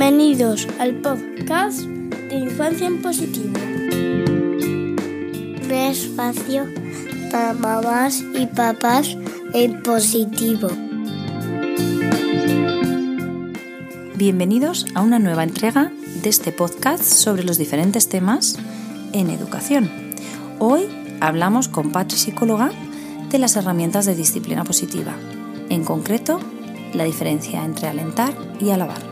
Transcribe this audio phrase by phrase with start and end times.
[0.00, 3.52] Bienvenidos al podcast de Infancia en Positivo.
[5.62, 6.66] Un espacio
[7.30, 9.14] para mamás y papás
[9.52, 10.68] en positivo.
[14.14, 15.92] Bienvenidos a una nueva entrega
[16.22, 18.56] de este podcast sobre los diferentes temas
[19.12, 19.90] en educación.
[20.58, 20.88] Hoy
[21.20, 22.72] hablamos con Patri Psicóloga
[23.28, 25.14] de las herramientas de disciplina positiva,
[25.68, 26.40] en concreto
[26.94, 29.09] la diferencia entre alentar y alabar.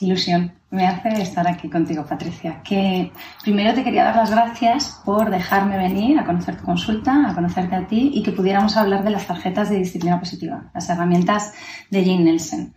[0.00, 2.60] Ilusión me hace estar aquí contigo, Patricia.
[2.62, 3.12] Que
[3.42, 7.76] primero te quería dar las gracias por dejarme venir a conocer tu consulta, a conocerte
[7.76, 11.52] a ti y que pudiéramos hablar de las tarjetas de disciplina positiva, las herramientas
[11.90, 12.74] de Jane Nelson.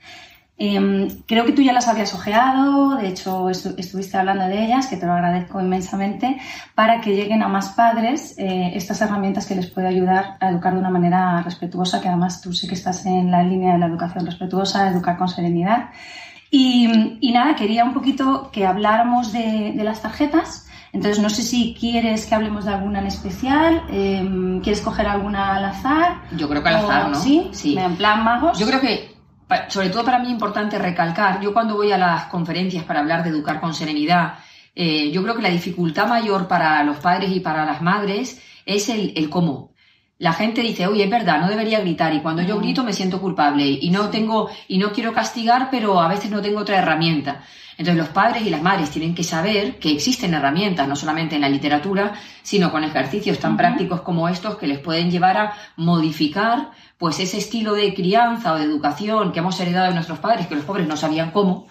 [0.60, 4.98] Em, creo que tú ya las habías ojeado, de hecho estuviste hablando de ellas, que
[4.98, 6.38] te lo agradezco inmensamente,
[6.74, 10.74] para que lleguen a más padres eh, estas herramientas que les puede ayudar a educar
[10.74, 13.86] de una manera respetuosa, que además tú sé que estás en la línea de la
[13.86, 15.90] educación respetuosa, educar con serenidad.
[16.50, 20.68] Y, nada, quería un poquito que habláramos de, las tarjetas.
[20.94, 25.56] Entonces, no sé si quieres que hablemos de alguna en especial, em, quieres coger alguna
[25.56, 26.22] al azar.
[26.36, 27.16] Yo creo que al azar, ¿no?
[27.16, 27.78] Sí, sí.
[27.78, 28.58] En plan magos.
[28.58, 29.16] Yo creo que,
[29.68, 33.24] sobre todo para mí, es importante recalcar, yo cuando voy a las conferencias para hablar
[33.24, 34.36] de educar con serenidad,
[34.74, 38.90] eh, yo creo que la dificultad mayor para los padres y para las madres es
[38.90, 39.72] el, el cómo
[40.20, 43.22] la gente dice, oye, es verdad, no debería gritar y cuando yo grito me siento
[43.22, 47.44] culpable y no tengo y no quiero castigar, pero a veces no tengo otra herramienta.
[47.78, 51.42] Entonces los padres y las madres tienen que saber que existen herramientas, no solamente en
[51.42, 56.72] la literatura, sino con ejercicios tan prácticos como estos que les pueden llevar a modificar
[56.98, 60.56] pues ese estilo de crianza o de educación que hemos heredado de nuestros padres, que
[60.56, 61.68] los pobres no sabían cómo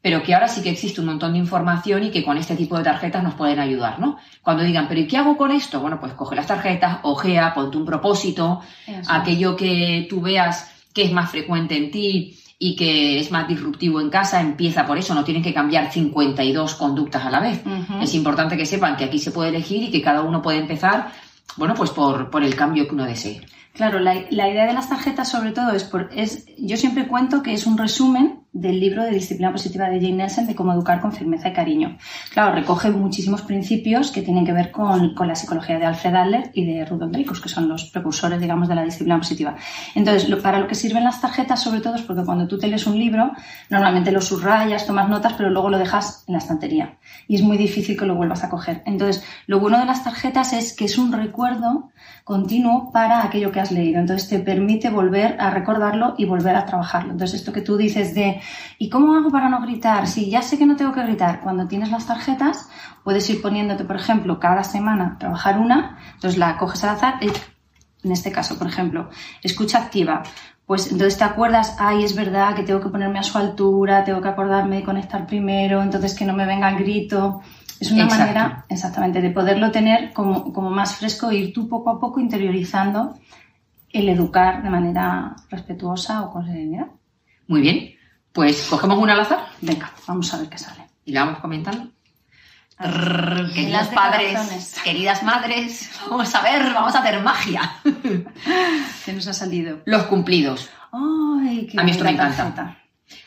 [0.00, 2.76] pero que ahora sí que existe un montón de información y que con este tipo
[2.78, 4.18] de tarjetas nos pueden ayudar, ¿no?
[4.42, 5.80] Cuando digan, pero ¿y qué hago con esto?
[5.80, 8.60] Bueno, pues coge las tarjetas, ojea, ponte un propósito,
[9.08, 14.00] aquello que tú veas que es más frecuente en ti y que es más disruptivo
[14.00, 17.62] en casa, empieza por eso, no tienen que cambiar 52 conductas a la vez.
[18.00, 21.12] Es importante que sepan que aquí se puede elegir y que cada uno puede empezar,
[21.56, 23.40] bueno, pues por, por el cambio que uno desee.
[23.78, 27.52] Claro, la, idea de las tarjetas sobre todo es, por, es, yo siempre cuento que
[27.52, 31.12] es un resumen del libro de disciplina positiva de Jane Nelson de cómo educar con
[31.12, 31.96] firmeza y cariño.
[32.32, 36.64] Claro, recoge muchísimos principios que tienen que ver con, la psicología de Alfred Adler y
[36.64, 39.56] de Rudolf Dreikos, que son los precursores, digamos, de la disciplina positiva.
[39.94, 42.86] Entonces, para lo que sirven las tarjetas sobre todo es porque cuando tú te lees
[42.86, 43.32] un libro,
[43.70, 46.96] normalmente lo subrayas, tomas notas, pero luego lo dejas en la estantería.
[47.26, 48.82] Y es muy difícil que lo vuelvas a coger.
[48.86, 51.90] Entonces, lo bueno de las tarjetas es que es un recuerdo
[52.24, 54.00] continuo para aquello que has leído.
[54.00, 57.12] Entonces te permite volver a recordarlo y volver a trabajarlo.
[57.12, 58.40] Entonces esto que tú dices de
[58.78, 60.06] ¿y cómo hago para no gritar?
[60.06, 62.68] Si ya sé que no tengo que gritar, cuando tienes las tarjetas
[63.04, 67.32] puedes ir poniéndote, por ejemplo, cada semana trabajar una, entonces la coges al azar, eh,
[68.02, 69.10] en este caso, por ejemplo,
[69.42, 70.22] escucha activa.
[70.66, 74.20] Pues entonces te acuerdas, ay, es verdad que tengo que ponerme a su altura, tengo
[74.20, 77.40] que acordarme de conectar primero, entonces que no me venga el grito.
[77.80, 81.90] Es una manera, exactamente, de poderlo tener como, como más fresco e ir tú poco
[81.90, 83.14] a poco interiorizando
[83.90, 86.88] el educar de manera respetuosa o con serenidad.
[87.46, 87.94] Muy bien,
[88.38, 89.46] pues cogemos una al azar.
[89.60, 90.86] Venga, vamos a ver qué sale.
[91.04, 91.88] Y la vamos comentando.
[93.52, 97.72] queridos padres, queridas madres, vamos a ver, vamos a hacer magia.
[99.04, 99.80] ¿Qué nos ha salido?
[99.86, 100.70] Los cumplidos.
[100.92, 102.78] Ay, qué a mí esto me encanta.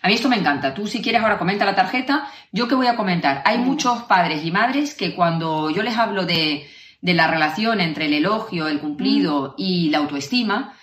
[0.01, 0.73] A mí esto me encanta.
[0.73, 2.29] Tú si quieres ahora comenta la tarjeta.
[2.53, 3.41] Yo qué voy a comentar.
[3.43, 6.69] Hay muchos padres y madres que cuando yo les hablo de,
[7.01, 9.53] la relación entre el elogio, el cumplido mm.
[9.61, 10.73] y la autoestima,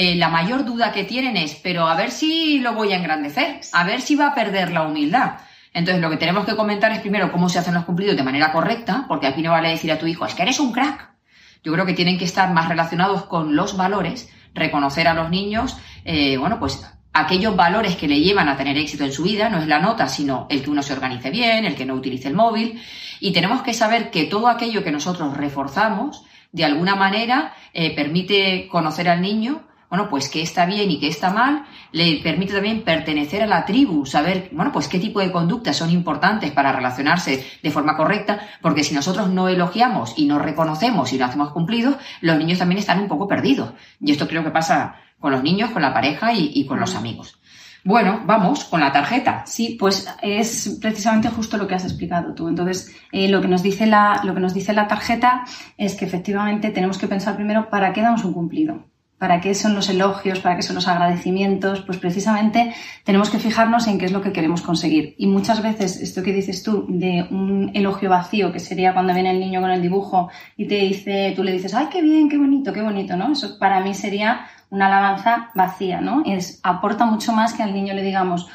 [0.00, 3.58] eh, la mayor duda que tienen es, pero a ver si lo voy a engrandecer,
[3.72, 5.38] a ver si va a perder la humildad.
[5.74, 8.52] Entonces lo que tenemos que comentar es primero cómo se hacen los cumplidos de manera
[8.52, 11.10] correcta, porque aquí no vale decir a tu hijo, es que eres un crack.
[11.64, 15.76] Yo creo que tienen que estar más relacionados con los valores, reconocer a los niños,
[16.04, 16.80] eh, bueno, pues
[17.12, 20.06] aquellos valores que le llevan a tener éxito en su vida, no es la nota,
[20.06, 22.80] sino el que uno se organice bien, el que no utilice el móvil.
[23.18, 26.22] Y tenemos que saber que todo aquello que nosotros reforzamos,
[26.52, 31.08] de alguna manera, eh, permite conocer al niño, bueno, pues qué está bien y qué
[31.08, 35.32] está mal, le permite también pertenecer a la tribu, saber, bueno, pues qué tipo de
[35.32, 40.38] conductas son importantes para relacionarse de forma correcta, porque si nosotros no elogiamos y no
[40.38, 43.72] reconocemos y no hacemos cumplidos, los niños también están un poco perdidos.
[44.00, 46.98] Y esto creo que pasa con los niños, con la pareja y, con los mm.
[46.98, 47.38] amigos.
[47.84, 49.44] Bueno, vamos con la tarjeta.
[49.46, 52.48] Sí, pues es precisamente justo lo que has explicado tú.
[52.48, 55.44] Entonces, eh, lo, que nos dice la, lo que nos dice la tarjeta
[55.78, 58.87] es que efectivamente tenemos que pensar primero para qué damos un cumplido.
[59.18, 60.38] ¿Para qué son los elogios?
[60.38, 61.82] ¿Para qué son los agradecimientos?
[61.82, 62.72] Pues precisamente
[63.04, 65.14] tenemos que fijarnos en qué es lo que queremos conseguir.
[65.18, 69.32] Y muchas veces esto que dices tú de un elogio vacío, que sería cuando viene
[69.32, 72.38] el niño con el dibujo y te dice, tú le dices, ay, qué bien, qué
[72.38, 73.32] bonito, qué bonito, ¿no?
[73.32, 76.22] Eso para mí sería una alabanza vacía, ¿no?
[76.24, 78.48] Es, aporta mucho más que al niño le digamos,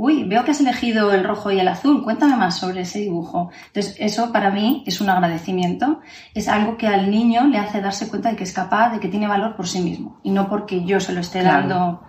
[0.00, 3.50] uy, veo que has elegido el rojo y el azul, cuéntame más sobre ese dibujo.
[3.66, 6.00] Entonces, eso para mí es un agradecimiento,
[6.34, 9.08] es algo que al niño le hace darse cuenta de que es capaz, de que
[9.08, 12.02] tiene valor por sí mismo, y no porque yo se lo esté dando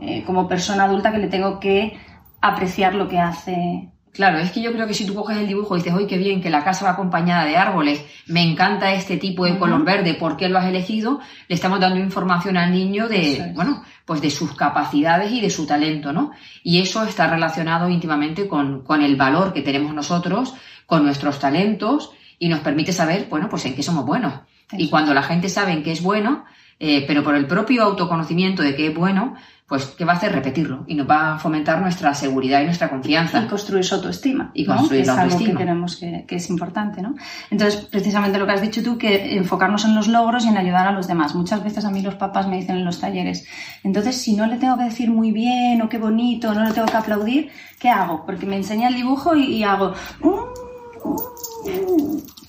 [0.00, 1.96] eh, como persona adulta que le tengo que
[2.40, 5.76] apreciar lo que hace Claro, es que yo creo que si tú coges el dibujo
[5.76, 9.16] y dices, ¡ay, qué bien, que la casa va acompañada de árboles, me encanta este
[9.16, 11.20] tipo de color verde, ¿por qué lo has elegido?
[11.48, 15.66] Le estamos dando información al niño de, bueno, pues de sus capacidades y de su
[15.66, 16.32] talento, ¿no?
[16.62, 20.54] Y eso está relacionado íntimamente con, con el valor que tenemos nosotros,
[20.86, 24.32] con nuestros talentos y nos permite saber, bueno, pues en qué somos buenos.
[24.72, 26.44] Y cuando la gente sabe en qué es bueno,
[26.80, 29.34] eh, pero por el propio autoconocimiento de qué es bueno,
[29.68, 30.32] pues ¿qué va a hacer?
[30.32, 33.42] Repetirlo y nos va a fomentar nuestra seguridad y nuestra confianza.
[33.42, 34.50] Y construir su autoestima.
[34.54, 35.14] Y construir ¿no?
[35.14, 37.14] que es algo que queremos que, es importante, ¿no?
[37.50, 40.86] Entonces, precisamente lo que has dicho tú, que enfocarnos en los logros y en ayudar
[40.86, 41.34] a los demás.
[41.34, 43.46] Muchas veces a mí los papás me dicen en los talleres,
[43.84, 46.86] entonces si no le tengo que decir muy bien o qué bonito, no le tengo
[46.86, 48.24] que aplaudir, ¿qué hago?
[48.24, 49.92] Porque me enseña el dibujo y, hago...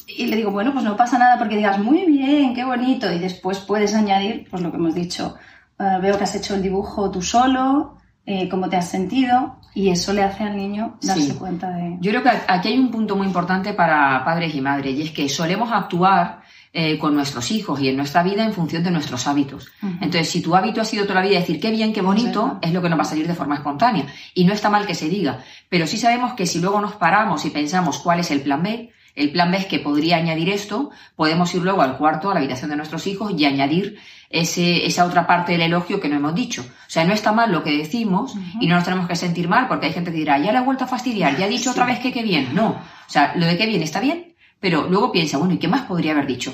[0.08, 3.20] y le digo, bueno, pues no pasa nada porque digas muy bien, qué bonito, y
[3.20, 5.36] después puedes añadir, pues lo que hemos dicho,
[5.80, 9.90] eh, veo que has hecho el dibujo tú solo, eh, cómo te has sentido, y
[9.90, 11.98] eso le hace al niño darse cuenta de...
[12.02, 15.12] Yo creo que aquí hay un punto muy importante para padres y madres, y es
[15.12, 16.42] que solemos actuar
[16.72, 19.70] eh, con nuestros hijos y en nuestra vida en función de nuestros hábitos.
[19.82, 22.72] Entonces, si tu hábito ha sido toda la vida decir qué bien, qué bonito, es,
[22.72, 24.06] lo que nos va a salir de forma espontánea.
[24.36, 27.44] Y no está mal que se diga, pero sí sabemos que si luego nos paramos
[27.46, 30.92] y pensamos cuál es el plan B, el plan B es que podría añadir esto,
[31.16, 35.06] podemos ir luego al cuarto, a la habitación de nuestros hijos y añadir ese, esa
[35.06, 36.62] otra parte del elogio que no hemos dicho.
[36.62, 39.68] O sea, no está mal lo que decimos y no nos tenemos que sentir mal
[39.68, 41.86] porque hay gente que dirá, ya le ha vuelto a fastidiar, ya ha dicho otra
[41.86, 42.54] vez que qué bien.
[42.54, 42.70] No.
[42.70, 45.82] O sea, lo de qué bien está bien, pero luego piensa, bueno, ¿y qué más
[45.84, 46.54] podría haber dicho?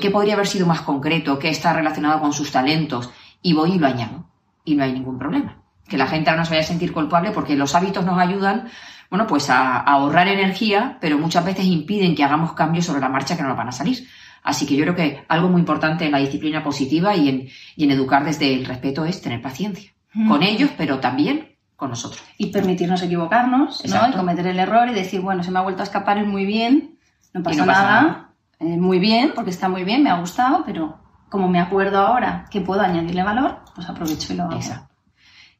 [0.00, 1.38] ¿Qué podría haber sido más concreto?
[1.38, 3.10] ¿Qué está relacionado con sus talentos?
[3.42, 4.26] Y voy y lo añado.
[4.64, 5.61] Y no hay ningún problema.
[5.92, 8.70] Que la gente ahora no se vaya a sentir culpable porque los hábitos nos ayudan,
[9.10, 13.36] bueno, pues a, ahorrar energía, pero muchas veces impiden que hagamos cambios sobre la marcha
[13.36, 14.08] que no nos van a salir.
[14.42, 17.84] Así que yo creo que algo muy importante en la disciplina positiva y en, y
[17.84, 19.92] en educar desde el respeto es tener paciencia.
[20.26, 22.22] Con ellos, pero también con nosotros.
[22.38, 24.08] Y permitirnos equivocarnos, ¿no?
[24.08, 26.46] Y cometer el error y decir, bueno, se me ha vuelto a escapar es muy
[26.46, 26.96] bien,
[27.34, 28.30] no pasa, nada,
[28.60, 32.46] eh, muy bien, porque está muy bien, me ha gustado, pero como me acuerdo ahora
[32.50, 34.60] que puedo añadirle valor, pues aprovecho y lo hago.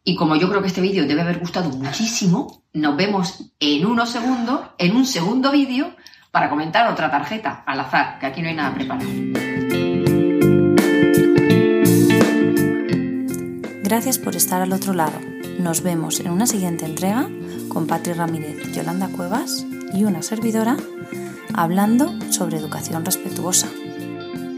[0.04, 4.10] Y como yo creo que este vídeo debe haber gustado muchísimo, nos vemos en unos
[4.10, 5.94] segundos, en un segundo vídeo,
[6.32, 9.08] para comentar otra tarjeta al azar, que aquí no hay nada preparado.
[13.84, 15.20] Gracias por estar al otro lado.
[15.60, 17.28] Nos vemos en una siguiente entrega
[17.68, 19.64] con Patri Ramírez, Yolanda Cuevas
[19.94, 20.76] y una servidora
[21.54, 23.68] hablando sobre educación respetuosa.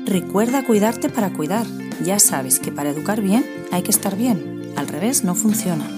[0.07, 1.67] Recuerda cuidarte para cuidar.
[2.03, 4.54] Ya sabes que para educar bien hay que estar bien.
[4.77, 5.89] Al revés no funciona.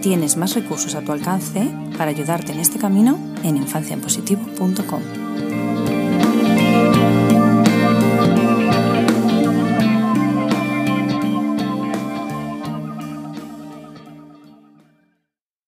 [0.00, 5.51] Tienes más recursos a tu alcance para ayudarte en este camino en infanciaenpositivo.com.